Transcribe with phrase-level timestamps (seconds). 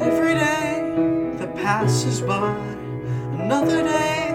[0.00, 2.54] Every day that passes by,
[3.40, 4.34] another day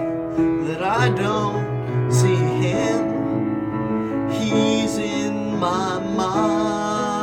[0.66, 7.14] that I don't see him, he's in my mind.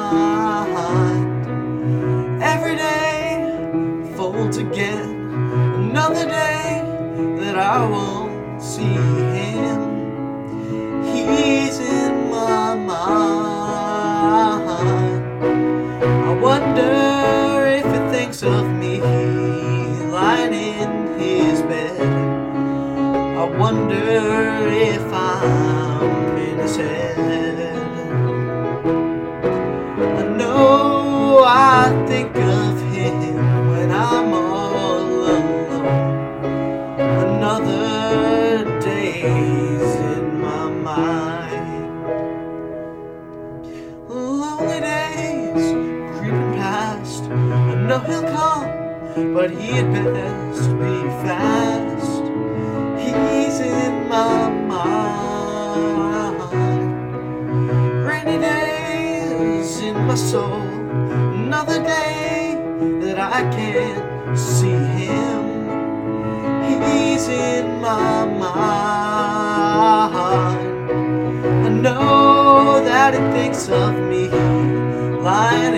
[2.41, 5.09] Every day folds again,
[5.89, 6.83] another day
[7.39, 9.50] that I won't see him.
[23.71, 27.19] Wonder if I'm in his head.
[30.19, 33.35] I know I think of him
[33.71, 35.85] when I'm all alone.
[36.99, 41.87] Another day's in my mind.
[44.09, 45.65] Lonely days
[46.17, 47.23] creeping past.
[47.23, 50.93] I know he'll come, but he'd best be
[51.23, 51.80] fast.
[53.61, 55.51] In my mind.
[58.07, 60.61] Rainy days in my soul.
[61.43, 62.57] Another day
[63.01, 65.43] that I can't see him.
[66.67, 68.51] He's in my mind.
[71.65, 74.27] I know that he thinks of me
[75.21, 75.75] lying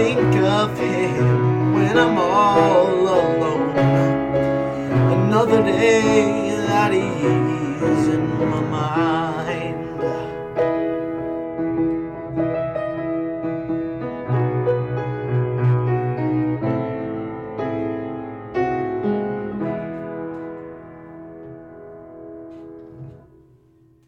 [0.00, 3.76] think of him when I'm all alone.
[5.18, 10.39] Another day that he's in my mind.